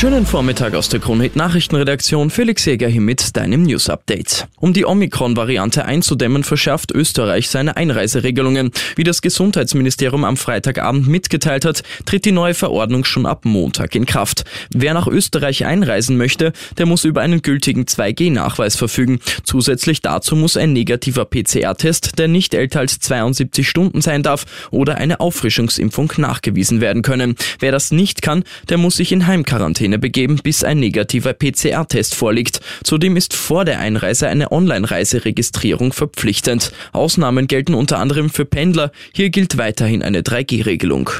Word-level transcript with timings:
Schönen 0.00 0.24
Vormittag 0.24 0.74
aus 0.74 0.88
der 0.88 0.98
Kronhit 0.98 1.36
Nachrichtenredaktion. 1.36 2.30
Felix 2.30 2.64
Jäger 2.64 2.88
hier 2.88 3.02
mit 3.02 3.36
deinem 3.36 3.64
News 3.64 3.90
Update. 3.90 4.48
Um 4.58 4.72
die 4.72 4.86
Omikron-Variante 4.86 5.84
einzudämmen, 5.84 6.42
verschärft 6.42 6.90
Österreich 6.90 7.50
seine 7.50 7.76
Einreiseregelungen. 7.76 8.70
Wie 8.96 9.04
das 9.04 9.20
Gesundheitsministerium 9.20 10.24
am 10.24 10.38
Freitagabend 10.38 11.06
mitgeteilt 11.06 11.66
hat, 11.66 11.82
tritt 12.06 12.24
die 12.24 12.32
neue 12.32 12.54
Verordnung 12.54 13.04
schon 13.04 13.26
ab 13.26 13.44
Montag 13.44 13.94
in 13.94 14.06
Kraft. 14.06 14.44
Wer 14.72 14.94
nach 14.94 15.06
Österreich 15.06 15.66
einreisen 15.66 16.16
möchte, 16.16 16.54
der 16.78 16.86
muss 16.86 17.04
über 17.04 17.20
einen 17.20 17.42
gültigen 17.42 17.84
2G-Nachweis 17.84 18.76
verfügen. 18.76 19.20
Zusätzlich 19.44 20.00
dazu 20.00 20.34
muss 20.34 20.56
ein 20.56 20.72
negativer 20.72 21.26
PCR-Test, 21.26 22.18
der 22.18 22.28
nicht 22.28 22.54
älter 22.54 22.80
als 22.80 23.00
72 23.00 23.68
Stunden 23.68 24.00
sein 24.00 24.22
darf, 24.22 24.46
oder 24.70 24.94
eine 24.94 25.20
Auffrischungsimpfung 25.20 26.10
nachgewiesen 26.16 26.80
werden 26.80 27.02
können. 27.02 27.36
Wer 27.58 27.70
das 27.70 27.90
nicht 27.90 28.22
kann, 28.22 28.44
der 28.70 28.78
muss 28.78 28.96
sich 28.96 29.12
in 29.12 29.26
Heimquarantäne 29.26 29.89
Quarantäne 29.90 29.98
begeben, 29.98 30.36
bis 30.42 30.64
ein 30.64 30.78
negativer 30.78 31.32
PCR-Test 31.32 32.14
vorliegt. 32.14 32.60
Zudem 32.84 33.16
ist 33.16 33.34
vor 33.34 33.64
der 33.64 33.80
Einreise 33.80 34.28
eine 34.28 34.52
Online-Reiseregistrierung 34.52 35.92
verpflichtend. 35.92 36.72
Ausnahmen 36.92 37.46
gelten 37.46 37.74
unter 37.74 37.98
anderem 37.98 38.30
für 38.30 38.44
Pendler. 38.44 38.92
Hier 39.14 39.30
gilt 39.30 39.58
weiterhin 39.58 40.02
eine 40.02 40.22
3G-Regelung. 40.22 41.10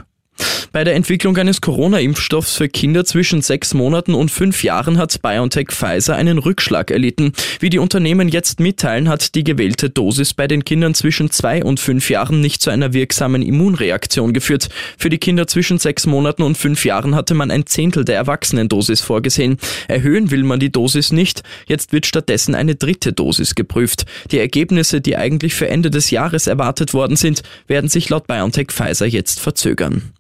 Bei 0.73 0.85
der 0.85 0.95
Entwicklung 0.95 1.37
eines 1.37 1.61
Corona-Impfstoffs 1.61 2.57
für 2.57 2.69
Kinder 2.69 3.05
zwischen 3.05 3.43
sechs 3.43 3.75
Monaten 3.75 4.15
und 4.15 4.31
fünf 4.31 4.63
Jahren 4.63 4.99
hat 4.99 5.21
BioNTech 5.21 5.69
Pfizer 5.71 6.15
einen 6.15 6.39
Rückschlag 6.39 6.93
erlitten. 6.93 7.33
Wie 7.59 7.71
die 7.71 7.81
Unternehmen 7.81 8.29
jetzt 8.29 8.61
mitteilen, 8.61 9.09
hat 9.09 9.35
die 9.35 9.43
gewählte 9.43 9.91
Dosis 9.91 10.33
bei 10.33 10.47
den 10.47 10.65
Kindern 10.65 10.95
zwischen 10.95 11.31
zwei 11.31 11.65
und 11.65 11.81
fünf 11.81 12.09
Jahren 12.09 12.41
nicht 12.41 12.63
zu 12.63 12.71
einer 12.71 12.93
wirksamen 12.93 13.43
Immunreaktion 13.43 14.33
geführt. 14.33 14.69
Für 14.97 15.11
die 15.11 15.19
Kinder 15.19 15.49
zwischen 15.49 15.79
sechs 15.79 16.07
Monaten 16.07 16.45
und 16.45 16.57
fünf 16.57 16.85
Jahren 16.85 17.17
hatte 17.17 17.35
man 17.35 17.51
ein 17.51 17.67
Zehntel 17.67 18.05
der 18.05 18.17
Erwachsenendosis 18.17 19.01
vorgesehen. 19.01 19.57
Erhöhen 19.89 20.31
will 20.31 20.45
man 20.45 20.61
die 20.61 20.71
Dosis 20.71 21.11
nicht. 21.11 21.43
Jetzt 21.67 21.93
wird 21.93 22.07
stattdessen 22.07 22.55
eine 22.55 22.77
dritte 22.77 23.13
Dosis 23.13 23.57
geprüft. 23.57 24.07
Die 24.31 24.39
Ergebnisse, 24.39 25.01
die 25.01 25.17
eigentlich 25.17 25.55
für 25.55 25.69
Ende 25.69 25.91
des 25.91 26.11
Jahres 26.11 26.47
erwartet 26.47 26.95
worden 26.95 27.17
sind, 27.17 27.43
werden 27.67 27.91
sich 27.91 28.09
laut 28.09 28.29
BioNTech 28.29 28.69
Pfizer 28.71 29.07
jetzt 29.07 29.41
verzögern. 29.41 30.13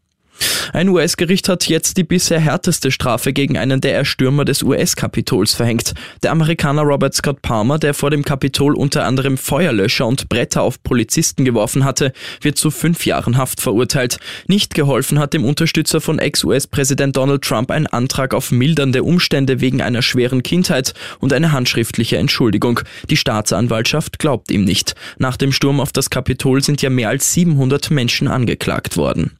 Ein 0.72 0.88
US-Gericht 0.88 1.48
hat 1.48 1.69
jetzt 1.69 1.96
die 1.96 2.05
bisher 2.05 2.38
härteste 2.38 2.91
Strafe 2.92 3.33
gegen 3.33 3.58
einen 3.58 3.80
der 3.80 3.94
Erstürmer 3.94 4.44
des 4.44 4.62
US-Kapitols 4.62 5.55
verhängt. 5.55 5.94
Der 6.22 6.30
Amerikaner 6.30 6.82
Robert 6.82 7.14
Scott 7.14 7.42
Palmer, 7.42 7.78
der 7.78 7.92
vor 7.92 8.10
dem 8.10 8.24
Kapitol 8.24 8.77
unter 8.77 9.05
anderem 9.05 9.36
Feuerlöscher 9.36 10.06
und 10.06 10.28
Bretter 10.28 10.62
auf 10.62 10.82
Polizisten 10.82 11.44
geworfen 11.44 11.84
hatte, 11.84 12.12
wird 12.41 12.56
zu 12.56 12.70
fünf 12.70 13.05
Jahren 13.05 13.36
Haft 13.36 13.60
verurteilt. 13.60 14.19
Nicht 14.47 14.74
geholfen 14.74 15.19
hat 15.19 15.34
dem 15.34 15.44
Unterstützer 15.44 16.00
von 16.00 16.19
Ex-US-Präsident 16.19 17.16
Donald 17.16 17.42
Trump 17.42 17.70
ein 17.70 17.86
Antrag 17.88 18.32
auf 18.32 18.52
mildernde 18.52 19.02
Umstände 19.02 19.60
wegen 19.60 19.82
einer 19.82 20.02
schweren 20.02 20.42
Kindheit 20.42 20.94
und 21.19 21.32
eine 21.32 21.52
handschriftliche 21.52 22.16
Entschuldigung. 22.16 22.80
Die 23.08 23.16
Staatsanwaltschaft 23.16 24.19
glaubt 24.20 24.50
ihm 24.50 24.64
nicht. 24.64 24.94
Nach 25.19 25.36
dem 25.36 25.52
Sturm 25.52 25.80
auf 25.80 25.92
das 25.92 26.10
Kapitol 26.10 26.62
sind 26.62 26.80
ja 26.80 26.91
mehr 26.91 27.08
als 27.08 27.32
700 27.32 27.91
Menschen 27.91 28.28
angeklagt 28.28 28.97
worden. 28.97 29.32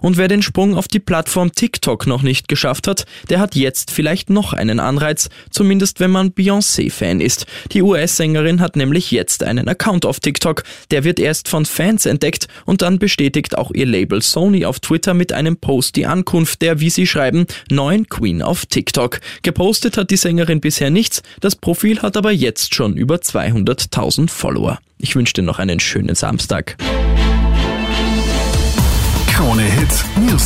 Und 0.00 0.16
wer 0.16 0.28
den 0.28 0.42
Sprung 0.42 0.76
auf 0.76 0.88
die 0.88 0.98
Plattform 0.98 1.52
TikTok 1.52 2.06
noch 2.06 2.22
nicht 2.22 2.48
geschafft 2.48 2.88
hat, 2.88 3.04
der 3.30 3.40
hat 3.40 3.54
jetzt 3.54 3.90
vielleicht 3.90 4.30
noch 4.30 4.52
einen 4.52 4.80
Anreiz, 4.80 5.28
zumindest 5.50 6.00
wenn 6.00 6.10
man 6.10 6.32
Beyoncé-Fan 6.32 7.20
ist. 7.20 7.46
Die 7.72 7.82
US-Sängerin 7.82 8.60
hat 8.60 8.76
nämlich 8.76 9.10
jetzt 9.10 9.42
einen 9.42 9.68
Account 9.68 10.04
auf 10.06 10.20
TikTok. 10.20 10.64
Der 10.90 11.04
wird 11.04 11.20
erst 11.20 11.48
von 11.48 11.64
Fans 11.64 12.06
entdeckt 12.06 12.48
und 12.64 12.82
dann 12.82 12.98
bestätigt 12.98 13.56
auch 13.56 13.70
ihr 13.72 13.86
Label 13.86 14.22
Sony 14.22 14.64
auf 14.64 14.80
Twitter 14.80 15.14
mit 15.14 15.32
einem 15.32 15.56
Post 15.56 15.96
die 15.96 16.06
Ankunft 16.06 16.62
der, 16.62 16.80
wie 16.80 16.90
sie 16.90 17.06
schreiben, 17.06 17.46
neuen 17.70 18.08
Queen 18.08 18.42
auf 18.42 18.66
TikTok. 18.66 19.20
Gepostet 19.42 19.96
hat 19.96 20.10
die 20.10 20.16
Sängerin 20.16 20.60
bisher 20.60 20.90
nichts, 20.90 21.22
das 21.40 21.56
Profil 21.56 22.02
hat 22.02 22.16
aber 22.16 22.32
jetzt 22.32 22.74
schon 22.74 22.96
über 22.96 23.16
200.000 23.16 24.28
Follower. 24.30 24.78
Ich 24.98 25.16
wünsche 25.16 25.34
dir 25.34 25.42
noch 25.42 25.58
einen 25.58 25.80
schönen 25.80 26.14
Samstag. 26.14 26.76